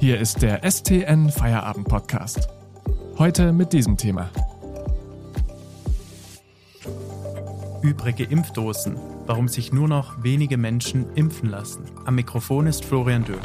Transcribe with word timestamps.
Hier 0.00 0.18
ist 0.18 0.40
der 0.40 0.62
STN 0.64 1.28
Feierabend 1.28 1.86
Podcast. 1.86 2.48
Heute 3.18 3.52
mit 3.52 3.74
diesem 3.74 3.98
Thema. 3.98 4.30
Übrige 7.82 8.24
Impfdosen. 8.24 8.96
Warum 9.26 9.48
sich 9.48 9.74
nur 9.74 9.88
noch 9.88 10.22
wenige 10.22 10.56
Menschen 10.56 11.14
impfen 11.16 11.50
lassen. 11.50 11.84
Am 12.06 12.14
Mikrofon 12.14 12.66
ist 12.66 12.82
Florian 12.82 13.24
Döhl. 13.24 13.42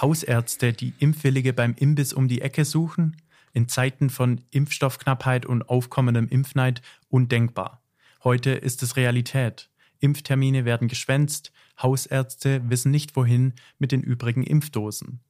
Hausärzte, 0.00 0.72
die 0.72 0.94
Impfwillige 1.00 1.52
beim 1.52 1.74
Imbiss 1.76 2.12
um 2.12 2.28
die 2.28 2.40
Ecke 2.40 2.64
suchen? 2.64 3.16
In 3.52 3.66
Zeiten 3.66 4.10
von 4.10 4.42
Impfstoffknappheit 4.52 5.44
und 5.44 5.68
aufkommendem 5.68 6.28
Impfneid 6.28 6.82
undenkbar. 7.08 7.82
Heute 8.22 8.50
ist 8.50 8.84
es 8.84 8.94
Realität. 8.94 9.69
Impftermine 10.00 10.64
werden 10.64 10.88
geschwänzt, 10.88 11.52
Hausärzte 11.80 12.62
wissen 12.68 12.90
nicht 12.90 13.16
wohin 13.16 13.54
mit 13.78 13.92
den 13.92 14.02
übrigen 14.02 14.42
Impfdosen. 14.42 15.20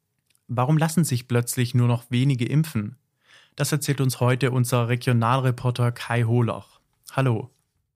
Warum 0.48 0.79
lassen 0.79 1.05
sich 1.05 1.29
plötzlich 1.29 1.74
nur 1.74 1.88
noch 1.88 2.10
wenige 2.10 2.46
impfen? 2.46 2.96
Das 3.56 3.73
erzählt 3.73 4.01
uns 4.01 4.20
heute 4.20 4.52
unser 4.52 4.88
Regionalreporter 4.88 5.93
Kai 5.93 6.23
Holoch. 6.23 6.80
Hallo. 7.12 7.51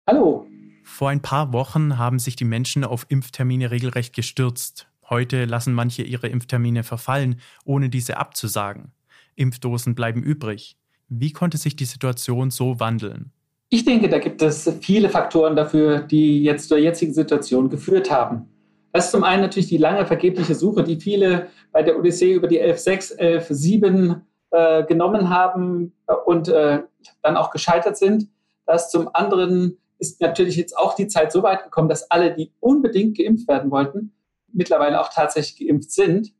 Hallo. 0.07 0.47
Vor 0.83 1.09
ein 1.09 1.21
paar 1.21 1.51
Wochen 1.51 1.97
haben 1.97 2.19
sich 2.19 2.35
die 2.35 2.45
Menschen 2.45 2.83
auf 2.83 3.05
Impftermine 3.09 3.71
regelrecht 3.71 4.13
gestürzt. 4.13 4.87
Heute 5.09 5.45
lassen 5.45 5.73
manche 5.73 6.03
ihre 6.03 6.27
Impftermine 6.27 6.83
verfallen, 6.83 7.39
ohne 7.63 7.89
diese 7.89 8.17
abzusagen. 8.17 8.91
Impfdosen 9.35 9.95
bleiben 9.95 10.23
übrig. 10.23 10.77
Wie 11.09 11.31
konnte 11.31 11.57
sich 11.57 11.75
die 11.75 11.85
Situation 11.85 12.51
so 12.51 12.79
wandeln? 12.79 13.31
Ich 13.69 13.83
denke, 13.83 14.09
da 14.09 14.19
gibt 14.19 14.41
es 14.41 14.71
viele 14.81 15.09
Faktoren 15.09 15.55
dafür, 15.55 15.99
die 15.99 16.43
jetzt 16.43 16.69
zur 16.69 16.77
jetzigen 16.77 17.13
Situation 17.13 17.69
geführt 17.69 18.11
haben. 18.11 18.49
Das 18.93 19.05
ist 19.05 19.11
zum 19.11 19.23
einen 19.23 19.41
natürlich 19.41 19.67
die 19.67 19.77
lange 19.77 20.05
vergebliche 20.05 20.55
Suche, 20.55 20.83
die 20.83 21.01
viele 21.01 21.47
bei 21.71 21.83
der 21.83 21.97
Odyssee 21.97 22.33
über 22.33 22.47
die 22.47 22.61
11.6, 22.61 23.19
11.7 23.19 24.21
äh, 24.51 24.85
genommen 24.85 25.29
haben 25.29 25.91
und 26.25 26.47
äh, 26.47 26.83
dann 27.21 27.35
auch 27.35 27.51
gescheitert 27.51 27.97
sind. 27.97 28.29
Das 28.65 28.89
zum 28.89 29.09
anderen 29.13 29.77
ist 29.99 30.21
natürlich 30.21 30.55
jetzt 30.55 30.77
auch 30.77 30.95
die 30.95 31.07
Zeit 31.07 31.31
so 31.31 31.43
weit 31.43 31.63
gekommen, 31.63 31.89
dass 31.89 32.09
alle, 32.09 32.33
die 32.33 32.53
unbedingt 32.59 33.17
geimpft 33.17 33.47
werden 33.47 33.71
wollten, 33.71 34.13
mittlerweile 34.53 35.01
auch 35.01 35.09
tatsächlich 35.09 35.67
geimpft 35.67 35.91
sind. 35.91 36.33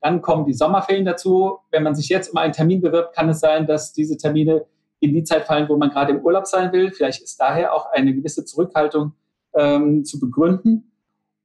Dann 0.00 0.22
kommen 0.22 0.46
die 0.46 0.54
Sommerferien 0.54 1.04
dazu. 1.04 1.58
Wenn 1.70 1.82
man 1.82 1.94
sich 1.94 2.08
jetzt 2.08 2.30
um 2.30 2.38
einen 2.38 2.52
Termin 2.52 2.80
bewirbt, 2.80 3.14
kann 3.14 3.28
es 3.28 3.40
sein, 3.40 3.66
dass 3.66 3.92
diese 3.92 4.16
Termine 4.16 4.64
in 5.00 5.12
die 5.12 5.24
Zeit 5.24 5.46
fallen, 5.46 5.68
wo 5.68 5.76
man 5.76 5.90
gerade 5.90 6.12
im 6.12 6.20
Urlaub 6.20 6.46
sein 6.46 6.72
will. 6.72 6.90
Vielleicht 6.90 7.22
ist 7.22 7.40
daher 7.40 7.74
auch 7.74 7.90
eine 7.92 8.14
gewisse 8.14 8.44
Zurückhaltung 8.44 9.12
ähm, 9.54 10.04
zu 10.04 10.18
begründen. 10.18 10.92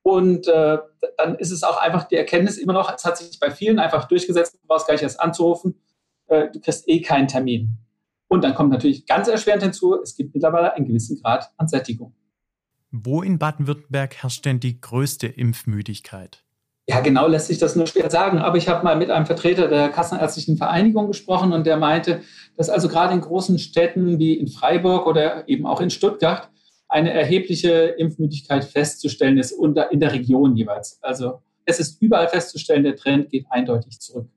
Und 0.01 0.47
äh, 0.47 0.79
dann 1.17 1.35
ist 1.35 1.51
es 1.51 1.63
auch 1.63 1.77
einfach 1.77 2.03
die 2.05 2.15
Erkenntnis 2.15 2.57
immer 2.57 2.73
noch, 2.73 2.93
es 2.93 3.05
hat 3.05 3.17
sich 3.17 3.39
bei 3.39 3.51
vielen 3.51 3.79
einfach 3.79 4.05
durchgesetzt, 4.05 4.55
du 4.55 4.67
brauchst 4.67 4.87
gar 4.87 4.95
nicht 4.95 5.03
erst 5.03 5.19
anzurufen, 5.19 5.75
äh, 6.27 6.49
du 6.51 6.59
kriegst 6.59 6.89
eh 6.89 7.01
keinen 7.01 7.27
Termin. 7.27 7.77
Und 8.27 8.43
dann 8.43 8.53
kommt 8.53 8.71
natürlich 8.71 9.05
ganz 9.05 9.27
erschwerend 9.27 9.63
hinzu, 9.63 10.01
es 10.01 10.15
gibt 10.15 10.33
mittlerweile 10.33 10.73
einen 10.73 10.87
gewissen 10.87 11.21
Grad 11.21 11.51
an 11.57 11.67
Sättigung. 11.67 12.13
Wo 12.91 13.21
in 13.21 13.39
Baden-Württemberg 13.39 14.15
herrscht 14.15 14.45
denn 14.45 14.59
die 14.59 14.79
größte 14.79 15.27
Impfmüdigkeit? 15.27 16.43
Ja, 16.87 16.99
genau 16.99 17.27
lässt 17.27 17.47
sich 17.47 17.59
das 17.59 17.75
nur 17.75 17.87
schwer 17.87 18.09
sagen. 18.09 18.39
Aber 18.39 18.57
ich 18.57 18.67
habe 18.67 18.83
mal 18.83 18.97
mit 18.97 19.09
einem 19.09 19.25
Vertreter 19.25 19.67
der 19.67 19.89
Kassenärztlichen 19.89 20.57
Vereinigung 20.57 21.07
gesprochen 21.07 21.53
und 21.53 21.65
der 21.65 21.77
meinte, 21.77 22.21
dass 22.57 22.69
also 22.69 22.89
gerade 22.89 23.13
in 23.13 23.21
großen 23.21 23.57
Städten 23.57 24.19
wie 24.19 24.33
in 24.33 24.47
Freiburg 24.47 25.07
oder 25.07 25.47
eben 25.47 25.65
auch 25.65 25.79
in 25.79 25.89
Stuttgart 25.89 26.49
eine 26.89 27.11
erhebliche 27.11 27.71
Impfmüdigkeit 27.97 28.65
festzustellen 28.65 29.37
ist 29.37 29.53
und 29.53 29.79
in 29.91 29.99
der 29.99 30.11
Region 30.11 30.55
jeweils. 30.55 30.99
Also 31.01 31.41
es 31.65 31.79
ist 31.79 32.01
überall 32.01 32.27
festzustellen, 32.27 32.83
der 32.83 32.95
Trend 32.95 33.29
geht 33.29 33.45
eindeutig 33.49 33.99
zurück. 33.99 34.27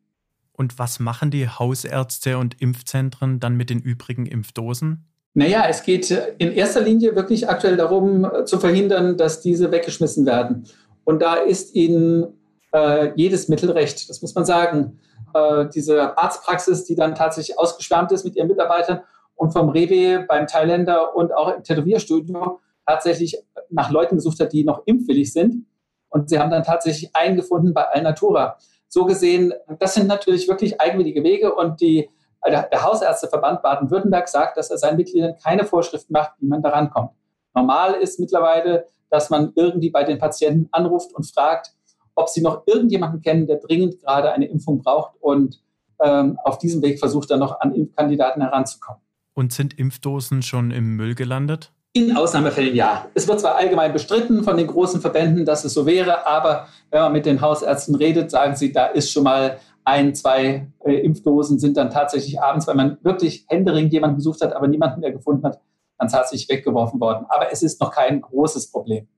Und 0.53 0.79
was 0.79 1.01
machen 1.01 1.31
die 1.31 1.49
Hausärzte 1.49 2.39
und 2.39 2.61
Impfzentren 2.61 3.41
dann 3.41 3.57
mit 3.57 3.69
den 3.69 3.81
übrigen 3.81 4.25
Impfdosen? 4.25 5.05
Naja, 5.35 5.67
es 5.69 5.83
geht 5.83 6.11
in 6.39 6.53
erster 6.53 6.81
Linie 6.81 7.15
wirklich 7.15 7.47
aktuell 7.47 7.77
darum, 7.77 8.27
zu 8.47 8.59
verhindern, 8.59 9.19
dass 9.19 9.43
diese 9.43 9.71
weggeschmissen 9.71 10.25
werden. 10.25 10.65
Und 11.07 11.23
da 11.23 11.35
ist 11.35 11.75
ihnen 11.77 12.35
äh, 12.73 13.13
jedes 13.15 13.49
Mittel 13.49 13.71
recht, 13.71 14.11
das 14.11 14.21
muss 14.23 14.35
man 14.35 14.45
sagen. 14.45 14.99
Äh, 15.33 15.67
diese 15.73 16.19
Arztpraxis, 16.19 16.85
die 16.85 16.97
dann 16.97 17.15
tatsächlich 17.15 17.59
ausgeschwärmt 17.59 18.11
ist 18.11 18.25
mit 18.25 18.35
ihren 18.35 18.49
Mitarbeitern 18.49 19.03
und 19.37 19.53
vom 19.53 19.69
Rewe 19.69 20.25
beim 20.27 20.49
Thailänder 20.49 21.15
und 21.15 21.33
auch 21.33 21.55
im 21.55 21.63
Tätowierstudio 21.63 22.59
tatsächlich 22.85 23.39
nach 23.71 23.91
Leuten 23.91 24.17
gesucht 24.17 24.41
hat, 24.41 24.53
die 24.53 24.65
noch 24.65 24.83
impfwillig 24.85 25.33
sind. 25.33 25.67
Und 26.09 26.29
sie 26.29 26.41
haben 26.41 26.51
dann 26.51 26.65
tatsächlich 26.65 27.15
einen 27.15 27.37
gefunden 27.37 27.73
bei 27.73 27.85
Alnatura. 27.85 28.59
So 28.89 29.05
gesehen, 29.05 29.55
das 29.79 29.95
sind 29.95 30.09
natürlich 30.09 30.49
wirklich 30.49 30.81
eigenwillige 30.81 31.23
Wege 31.23 31.55
und 31.55 31.81
die, 31.81 32.11
der 32.45 32.83
Hausärzteverband 32.83 33.63
Baden-Württemberg 33.63 34.29
sagt, 34.29 34.57
dass 34.57 34.71
er 34.71 34.79
seinen 34.79 34.97
Mitgliedern 34.97 35.37
keine 35.41 35.65
Vorschriften 35.65 36.13
macht, 36.13 36.33
wie 36.41 36.47
man 36.47 36.63
daran 36.63 36.91
kommt. 36.91 37.11
Normal 37.55 37.95
ist 37.95 38.19
mittlerweile, 38.19 38.87
dass 39.11 39.31
man 39.31 39.53
irgendwie 39.55 39.91
bei 39.91 40.05
den 40.05 40.19
Patienten 40.19 40.69
anruft 40.73 41.15
und 41.15 41.25
fragt, 41.27 41.73
ob 42.15 42.29
sie 42.29 42.43
noch 42.43 42.63
irgendjemanden 42.67 43.21
kennen, 43.21 43.47
der 43.47 43.59
dringend 43.59 44.01
gerade 44.01 44.33
eine 44.33 44.47
Impfung 44.47 44.83
braucht 44.83 45.13
und 45.21 45.61
ähm, 46.03 46.39
auf 46.45 46.59
diesem 46.59 46.83
Weg 46.83 46.99
versucht 46.99 47.31
dann 47.31 47.41
noch 47.41 47.61
an 47.61 47.75
Impfkandidaten 47.75 48.43
heranzukommen. 48.43 49.01
Und 49.35 49.53
sind 49.53 49.79
Impfdosen 49.79 50.43
schon 50.43 50.71
im 50.71 50.97
Müll 50.97 51.15
gelandet? 51.15 51.73
In 51.93 52.15
Ausnahmefällen 52.17 52.75
ja. 52.75 53.07
Es 53.15 53.27
wird 53.27 53.41
zwar 53.41 53.57
allgemein 53.57 53.93
bestritten 53.93 54.45
von 54.45 54.57
den 54.57 54.67
großen 54.67 55.01
Verbänden, 55.01 55.47
dass 55.47 55.65
es 55.65 55.73
so 55.73 55.87
wäre, 55.87 56.27
aber 56.27 56.69
wenn 56.91 57.01
man 57.01 57.13
mit 57.13 57.25
den 57.25 57.41
Hausärzten 57.41 57.95
redet, 57.95 58.31
sagen 58.31 58.55
sie, 58.55 58.73
da 58.73 58.87
ist 58.87 59.11
schon 59.11 59.25
mal 59.25 59.59
ein, 59.85 60.15
zwei 60.15 60.67
äh, 60.85 60.95
Impfdosen 60.95 61.59
sind 61.59 61.77
dann 61.77 61.91
tatsächlich 61.91 62.41
abends, 62.41 62.67
weil 62.67 62.75
man 62.75 62.99
wirklich 63.03 63.47
händeringend 63.49 63.93
jemanden 63.93 64.17
gesucht 64.17 64.43
hat, 64.43 64.53
aber 64.53 64.69
niemanden 64.69 65.01
mehr 65.01 65.13
gefunden 65.13 65.45
hat, 65.45 65.61
dann 65.99 66.09
tatsächlich 66.09 66.49
weggeworfen 66.49 67.01
worden. 67.01 67.27
Aber 67.29 67.51
es 67.51 67.63
ist 67.63 67.81
noch 67.81 67.91
kein 67.91 68.21
großes 68.21 68.71
Problem. 68.71 69.09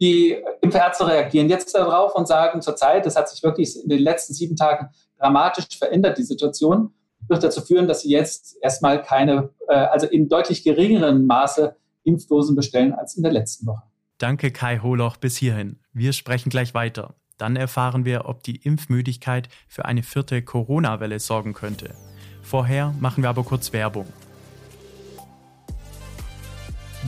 Die 0.00 0.36
Impfärzte 0.60 1.06
reagieren 1.06 1.48
jetzt 1.48 1.74
darauf 1.74 2.14
und 2.14 2.28
sagen 2.28 2.62
zurzeit, 2.62 3.04
das 3.04 3.16
hat 3.16 3.28
sich 3.28 3.42
wirklich 3.42 3.82
in 3.82 3.88
den 3.88 4.00
letzten 4.00 4.32
sieben 4.32 4.54
Tagen 4.54 4.90
dramatisch 5.18 5.76
verändert, 5.76 6.18
die 6.18 6.22
Situation, 6.22 6.94
wird 7.26 7.42
dazu 7.42 7.60
führen, 7.60 7.88
dass 7.88 8.02
sie 8.02 8.10
jetzt 8.10 8.56
erstmal 8.62 9.02
keine, 9.02 9.50
äh, 9.68 9.74
also 9.74 10.06
in 10.06 10.28
deutlich 10.28 10.62
geringerem 10.62 11.26
Maße 11.26 11.76
Impfdosen 12.04 12.56
bestellen 12.56 12.92
als 12.92 13.16
in 13.16 13.22
der 13.22 13.32
letzten 13.32 13.66
Woche. 13.66 13.82
Danke, 14.18 14.50
Kai 14.50 14.78
Holoch, 14.78 15.16
bis 15.16 15.36
hierhin. 15.36 15.78
Wir 15.92 16.12
sprechen 16.12 16.48
gleich 16.50 16.74
weiter. 16.74 17.14
Dann 17.36 17.54
erfahren 17.54 18.04
wir, 18.04 18.24
ob 18.26 18.42
die 18.42 18.56
Impfmüdigkeit 18.56 19.48
für 19.68 19.84
eine 19.84 20.02
vierte 20.02 20.42
Corona-Welle 20.42 21.20
sorgen 21.20 21.54
könnte. 21.54 21.94
Vorher 22.42 22.94
machen 22.98 23.22
wir 23.22 23.30
aber 23.30 23.44
kurz 23.44 23.72
Werbung. 23.72 24.06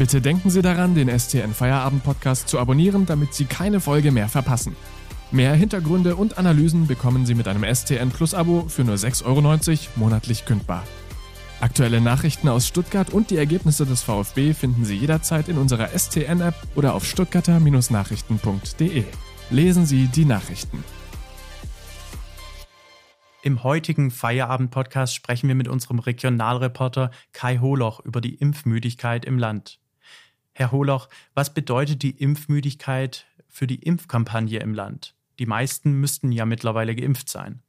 Bitte 0.00 0.21
denken 0.22 0.49
Sie 0.49 0.62
daran, 0.62 0.94
den 0.94 1.11
STN 1.11 1.53
Feierabend 1.53 2.03
Podcast 2.03 2.49
zu 2.49 2.59
abonnieren, 2.59 3.05
damit 3.05 3.34
Sie 3.34 3.44
keine 3.44 3.81
Folge 3.81 4.12
mehr 4.12 4.31
verpassen. 4.31 4.75
Mehr 5.31 5.53
Hintergründe 5.53 6.16
und 6.16 6.38
Analysen 6.38 6.87
bekommen 6.87 7.27
Sie 7.27 7.34
mit 7.34 7.47
einem 7.47 7.65
STN 7.65 8.09
Plus 8.09 8.33
Abo 8.33 8.65
für 8.66 8.83
nur 8.83 8.94
6,90 8.94 9.25
Euro 9.27 9.43
monatlich 9.97 10.47
kündbar. 10.47 10.84
Aktuelle 11.60 12.00
Nachrichten 12.00 12.49
aus 12.49 12.66
Stuttgart 12.66 13.10
und 13.10 13.28
die 13.28 13.37
Ergebnisse 13.37 13.84
des 13.84 14.03
VfB 14.03 14.55
finden 14.55 14.87
Sie 14.87 14.97
jederzeit 14.97 15.50
in 15.50 15.59
unserer 15.59 15.89
STN-App 15.89 16.55
oder 16.77 16.94
auf 16.94 17.05
stuttgarter-nachrichten.de. 17.05 19.05
Lesen 19.50 19.84
Sie 19.84 20.06
die 20.06 20.25
Nachrichten. 20.25 20.83
Im 23.43 23.65
heutigen 23.65 24.10
Feierabend-Podcast 24.10 25.15
sprechen 25.15 25.49
wir 25.49 25.55
mit 25.55 25.69
unserem 25.69 25.99
Regionalreporter 25.99 27.10
Kai 27.34 27.59
Holoch 27.59 28.01
über 28.01 28.22
die 28.22 28.36
Impfmüdigkeit 28.36 29.27
im 29.27 29.39
Land. 29.39 29.78
Herr 30.60 30.72
Holoch, 30.72 31.09
was 31.34 31.54
bedeutet 31.54 32.03
die 32.03 32.10
Impfmüdigkeit 32.10 33.24
für 33.48 33.66
die 33.66 33.83
Impfkampagne 33.83 34.60
im 34.60 34.74
Land? 34.74 35.15
Die 35.39 35.47
meisten 35.47 35.95
müssten 35.95 36.33
ja 36.33 36.45
mittlerweile 36.45 36.95
geimpft 36.95 37.30
sein. 37.30 37.62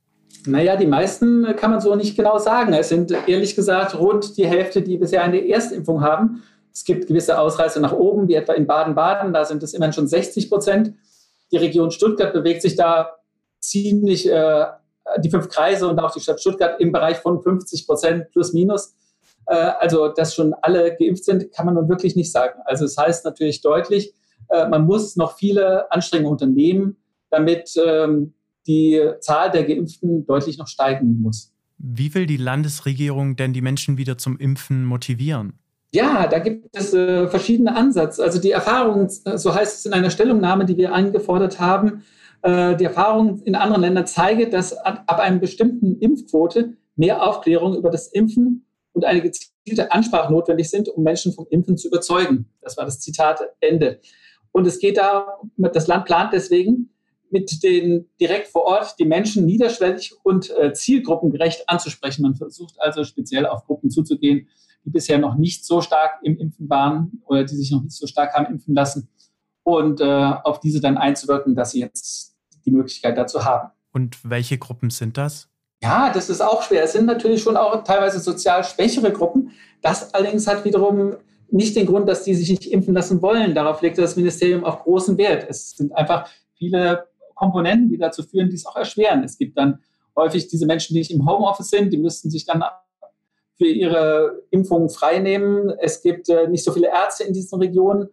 Naja, 0.45 0.75
die 0.75 0.87
meisten 0.87 1.55
kann 1.55 1.71
man 1.71 1.79
so 1.79 1.95
nicht 1.95 2.17
genau 2.17 2.37
sagen. 2.37 2.73
Es 2.73 2.89
sind 2.89 3.11
ehrlich 3.29 3.55
gesagt 3.55 3.97
rund 3.97 4.35
die 4.35 4.45
Hälfte, 4.45 4.81
die 4.81 4.97
bisher 4.97 5.23
eine 5.23 5.47
Erstimpfung 5.47 6.01
haben. 6.01 6.43
Es 6.73 6.83
gibt 6.83 7.07
gewisse 7.07 7.39
Ausreißer 7.39 7.79
nach 7.79 7.93
oben, 7.93 8.27
wie 8.27 8.33
etwa 8.33 8.51
in 8.53 8.67
Baden-Baden, 8.67 9.31
da 9.31 9.45
sind 9.45 9.63
es 9.63 9.73
immerhin 9.73 9.93
schon 9.93 10.09
60 10.09 10.49
Prozent. 10.49 10.93
Die 11.53 11.57
Region 11.57 11.91
Stuttgart 11.91 12.33
bewegt 12.33 12.61
sich 12.61 12.75
da 12.75 13.11
ziemlich, 13.61 14.29
äh, 14.29 14.65
die 15.19 15.29
fünf 15.29 15.47
Kreise 15.47 15.87
und 15.87 15.97
auch 15.97 16.11
die 16.11 16.19
Stadt 16.19 16.41
Stuttgart 16.41 16.81
im 16.81 16.91
Bereich 16.91 17.19
von 17.19 17.41
50 17.41 17.87
Prozent 17.87 18.31
plus 18.31 18.51
minus. 18.51 18.95
Äh, 19.51 19.73
also, 19.79 20.07
dass 20.07 20.33
schon 20.33 20.53
alle 20.61 20.95
geimpft 20.95 21.25
sind, 21.25 21.51
kann 21.51 21.65
man 21.65 21.75
nun 21.75 21.89
wirklich 21.89 22.15
nicht 22.15 22.31
sagen. 22.31 22.61
Also, 22.65 22.85
es 22.85 22.95
das 22.95 23.05
heißt 23.05 23.25
natürlich 23.25 23.61
deutlich, 23.61 24.13
äh, 24.49 24.67
man 24.67 24.85
muss 24.85 25.17
noch 25.17 25.37
viele 25.37 25.91
Anstrengungen 25.91 26.31
unternehmen, 26.31 26.97
damit 27.29 27.73
ähm, 27.75 28.33
die 28.65 29.01
Zahl 29.19 29.51
der 29.51 29.65
Geimpften 29.65 30.25
deutlich 30.25 30.57
noch 30.57 30.67
steigen 30.67 31.21
muss. 31.21 31.53
Wie 31.77 32.13
will 32.13 32.27
die 32.27 32.37
Landesregierung 32.37 33.35
denn 33.35 33.53
die 33.53 33.61
Menschen 33.61 33.97
wieder 33.97 34.17
zum 34.17 34.37
Impfen 34.37 34.85
motivieren? 34.85 35.59
Ja, 35.93 36.27
da 36.27 36.39
gibt 36.39 36.73
es 36.73 36.93
äh, 36.93 37.27
verschiedene 37.27 37.75
Ansätze. 37.75 38.23
Also 38.23 38.39
die 38.39 38.51
Erfahrung, 38.51 39.09
äh, 39.25 39.37
so 39.37 39.53
heißt 39.53 39.79
es 39.79 39.85
in 39.85 39.91
einer 39.91 40.11
Stellungnahme, 40.11 40.63
die 40.63 40.77
wir 40.77 40.93
eingefordert 40.93 41.59
haben, 41.59 42.03
äh, 42.43 42.77
die 42.77 42.85
Erfahrung 42.85 43.41
in 43.41 43.55
anderen 43.55 43.81
Ländern 43.81 44.07
zeigt, 44.07 44.53
dass 44.53 44.71
ab, 44.77 45.03
ab 45.07 45.19
einer 45.19 45.39
bestimmten 45.39 45.97
Impfquote 45.99 46.77
mehr 46.95 47.21
Aufklärung 47.21 47.75
über 47.75 47.89
das 47.89 48.07
Impfen 48.07 48.65
und 48.93 49.05
eine 49.05 49.21
gezielte 49.21 49.91
Ansprache 49.91 50.31
notwendig 50.31 50.69
sind, 50.69 50.89
um 50.89 51.03
Menschen 51.03 51.33
vom 51.33 51.47
Impfen 51.49 51.77
zu 51.77 51.87
überzeugen. 51.87 52.49
Das 52.61 52.77
war 52.77 52.85
das 52.85 52.99
Zitat 52.99 53.41
Ende. 53.59 53.99
Und 54.51 54.67
es 54.67 54.79
geht 54.79 54.97
da, 54.97 55.39
das 55.57 55.87
Land 55.87 56.05
plant 56.05 56.33
deswegen, 56.33 56.89
mit 57.29 57.63
den 57.63 58.09
direkt 58.19 58.47
vor 58.47 58.63
Ort 58.63 58.95
die 58.99 59.05
Menschen 59.05 59.45
niederschwellig 59.45 60.13
und 60.23 60.49
äh, 60.57 60.73
zielgruppengerecht 60.73 61.69
anzusprechen. 61.69 62.23
Man 62.23 62.35
versucht 62.35 62.75
also 62.79 63.05
speziell 63.05 63.45
auf 63.45 63.65
Gruppen 63.65 63.89
zuzugehen, 63.89 64.49
die 64.83 64.89
bisher 64.89 65.17
noch 65.17 65.35
nicht 65.35 65.65
so 65.65 65.81
stark 65.81 66.19
im 66.23 66.37
Impfen 66.37 66.69
waren 66.69 67.21
oder 67.25 67.45
die 67.45 67.55
sich 67.55 67.71
noch 67.71 67.83
nicht 67.83 67.95
so 67.95 68.07
stark 68.07 68.33
haben 68.33 68.47
impfen 68.47 68.75
lassen 68.75 69.09
und 69.63 70.01
äh, 70.01 70.03
auf 70.03 70.59
diese 70.59 70.81
dann 70.81 70.97
einzuwirken, 70.97 71.55
dass 71.55 71.71
sie 71.71 71.79
jetzt 71.79 72.35
die 72.65 72.71
Möglichkeit 72.71 73.17
dazu 73.17 73.45
haben. 73.45 73.71
Und 73.93 74.17
welche 74.23 74.57
Gruppen 74.57 74.89
sind 74.89 75.17
das? 75.17 75.50
Ja, 75.83 76.11
das 76.13 76.29
ist 76.29 76.41
auch 76.41 76.61
schwer. 76.61 76.83
Es 76.83 76.93
sind 76.93 77.05
natürlich 77.05 77.41
schon 77.41 77.57
auch 77.57 77.83
teilweise 77.83 78.19
sozial 78.19 78.63
schwächere 78.63 79.11
Gruppen. 79.11 79.51
Das 79.81 80.13
allerdings 80.13 80.45
hat 80.45 80.63
wiederum 80.63 81.15
nicht 81.49 81.75
den 81.75 81.87
Grund, 81.87 82.07
dass 82.07 82.23
die 82.23 82.35
sich 82.35 82.49
nicht 82.49 82.71
impfen 82.71 82.93
lassen 82.93 83.21
wollen. 83.21 83.55
Darauf 83.55 83.81
legt 83.81 83.97
das 83.97 84.15
Ministerium 84.15 84.63
auch 84.63 84.83
großen 84.83 85.17
Wert. 85.17 85.45
Es 85.49 85.71
sind 85.71 85.91
einfach 85.93 86.29
viele 86.55 87.07
Komponenten, 87.35 87.89
die 87.89 87.97
dazu 87.97 88.23
führen, 88.23 88.49
die 88.49 88.55
es 88.55 88.65
auch 88.65 88.75
erschweren. 88.75 89.23
Es 89.23 89.37
gibt 89.37 89.57
dann 89.57 89.79
häufig 90.15 90.47
diese 90.47 90.65
Menschen, 90.65 90.93
die 90.93 90.99
nicht 90.99 91.11
im 91.11 91.27
Homeoffice 91.27 91.69
sind, 91.69 91.91
die 91.91 91.97
müssten 91.97 92.29
sich 92.29 92.45
dann 92.45 92.63
für 93.57 93.67
ihre 93.67 94.43
Impfungen 94.51 94.89
freinehmen. 94.89 95.71
Es 95.79 96.01
gibt 96.01 96.29
äh, 96.29 96.47
nicht 96.47 96.63
so 96.63 96.71
viele 96.71 96.87
Ärzte 96.89 97.23
in 97.23 97.33
diesen 97.33 97.59
Regionen. 97.59 98.09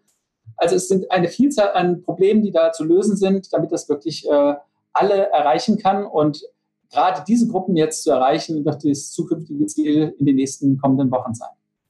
Also 0.56 0.76
es 0.76 0.88
sind 0.88 1.10
eine 1.10 1.28
Vielzahl 1.28 1.72
an 1.72 2.02
Problemen, 2.02 2.42
die 2.42 2.50
da 2.50 2.72
zu 2.72 2.84
lösen 2.84 3.16
sind, 3.16 3.52
damit 3.52 3.72
das 3.72 3.88
wirklich 3.88 4.28
äh, 4.28 4.54
alle 4.92 5.30
erreichen 5.30 5.78
kann. 5.78 6.04
Und 6.04 6.42
gerade 6.90 7.24
diese 7.26 7.48
Gruppen 7.48 7.76
jetzt 7.76 8.02
zu 8.02 8.10
erreichen, 8.10 8.64
wird 8.64 8.84
das 8.84 9.10
zukünftige 9.10 9.66
Ziel 9.66 10.14
in 10.18 10.26
den 10.26 10.36
nächsten 10.36 10.78
kommenden 10.78 11.10
Wochen 11.10 11.34
sein. 11.34 11.48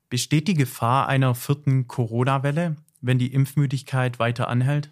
Besteht 0.09 0.49
die 0.49 0.55
Gefahr 0.55 1.09
einer 1.09 1.35
vierten 1.35 1.87
Corona-Welle, 1.87 2.77
wenn 3.01 3.19
die 3.19 3.33
Impfmüdigkeit 3.33 4.19
weiter 4.19 4.49
anhält? 4.49 4.91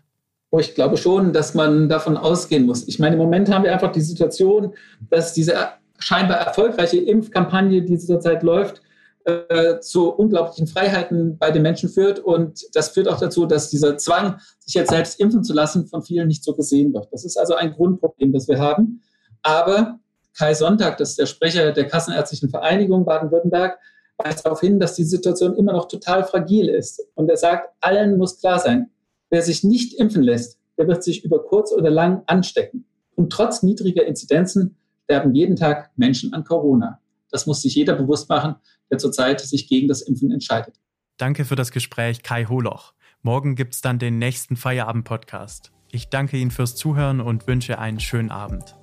Oh, 0.51 0.59
ich 0.59 0.75
glaube 0.75 0.97
schon, 0.97 1.33
dass 1.33 1.55
man 1.55 1.89
davon 1.89 2.17
ausgehen 2.17 2.67
muss. 2.67 2.87
Ich 2.87 2.99
meine, 2.99 3.17
im 3.17 3.23
Moment 3.23 3.53
haben 3.53 3.65
wir 3.65 3.73
einfach 3.73 3.93
die 3.93 4.01
Situation, 4.01 4.75
dass 5.11 5.33
diese 5.33 5.55
scheinbar 5.99 6.39
erfolgreiche 6.39 6.99
Impfkampagne, 6.99 7.83
die 7.83 7.99
zurzeit 7.99 8.43
läuft, 8.43 8.83
äh, 9.25 9.81
zu 9.81 10.11
unglaublichen 10.11 10.69
Freiheiten 10.69 11.37
bei 11.37 11.51
den 11.51 11.63
Menschen 11.63 11.89
führt. 11.89 12.21
Und 12.21 12.65
das 12.75 12.91
führt 12.91 13.09
auch 13.09 13.19
dazu, 13.19 13.45
dass 13.47 13.71
dieser 13.71 13.99
Zwang, 13.99 14.39
sich 14.61 14.75
jetzt 14.75 14.91
selbst 14.91 15.19
impfen 15.19 15.43
zu 15.43 15.53
lassen, 15.53 15.89
von 15.89 16.03
vielen 16.03 16.29
nicht 16.29 16.45
so 16.45 16.55
gesehen 16.55 16.95
wird. 16.95 17.09
Das 17.11 17.25
ist 17.25 17.37
also 17.37 17.55
ein 17.55 17.73
Grundproblem, 17.73 18.33
das 18.33 18.47
wir 18.47 18.59
haben. 18.59 19.03
Aber 19.47 19.99
Kai 20.37 20.55
Sonntag, 20.55 20.99
das 20.99 21.11
ist 21.11 21.19
der 21.19 21.27
Sprecher 21.27 21.73
der 21.73 21.87
Kassenärztlichen 21.87 22.51
Vereinigung 22.51 23.05
Baden-Württemberg, 23.05 23.79
weist 24.19 24.45
darauf 24.45 24.61
hin, 24.61 24.81
dass 24.81 24.95
die 24.95 25.05
Situation 25.05 25.55
immer 25.57 25.73
noch 25.73 25.89
total 25.89 26.25
fragil 26.25 26.69
ist. 26.69 27.03
Und 27.15 27.29
er 27.31 27.37
sagt, 27.37 27.69
allen 27.81 28.19
muss 28.19 28.41
klar 28.41 28.59
sein, 28.59 28.91
Wer 29.31 29.43
sich 29.43 29.65
nicht 29.65 29.95
impfen 29.95 30.23
lässt, 30.23 30.59
der 30.79 30.87
wird 30.87 31.03
sich 31.03 31.25
über 31.25 31.43
kurz 31.43 31.73
oder 31.73 31.91
lang 31.91 32.23
anstecken. 32.27 32.85
Und 33.17 33.33
trotz 33.33 33.63
niedriger 33.63 34.07
Inzidenzen 34.07 34.77
sterben 35.05 35.35
jeden 35.35 35.57
Tag 35.57 35.91
Menschen 35.97 36.33
an 36.33 36.45
Corona. 36.45 37.01
Das 37.31 37.47
muss 37.47 37.63
sich 37.63 37.75
jeder 37.75 37.95
bewusst 37.95 38.29
machen, 38.29 38.55
der 38.91 38.99
zurzeit 38.99 39.41
sich 39.41 39.69
gegen 39.69 39.89
das 39.89 40.03
Impfen 40.03 40.31
entscheidet. 40.31 40.77
Danke 41.17 41.45
für 41.45 41.57
das 41.57 41.73
Gespräch, 41.73 42.23
Kai 42.23 42.45
Holoch. 42.45 42.93
Morgen 43.23 43.57
gibt 43.57 43.75
es 43.75 43.81
dann 43.81 43.99
den 43.99 44.19
nächsten 44.19 44.55
Feierabend-Podcast. 44.55 45.73
Ich 45.91 46.09
danke 46.09 46.37
Ihnen 46.37 46.51
fürs 46.51 46.77
Zuhören 46.77 47.21
und 47.21 47.47
wünsche 47.47 47.79
einen 47.79 48.01
schönen 48.01 48.31
Abend. 48.31 48.77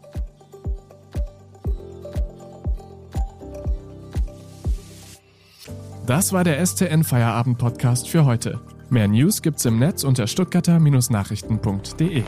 Das 6.05 6.33
war 6.33 6.43
der 6.43 6.65
STN 6.65 7.05
Feierabend 7.05 7.57
Podcast 7.57 8.09
für 8.09 8.25
heute. 8.25 8.59
Mehr 8.89 9.07
News 9.07 9.41
gibt's 9.41 9.63
im 9.63 9.79
Netz 9.79 10.03
unter 10.03 10.27
stuttgarter-nachrichten.de. 10.27 12.23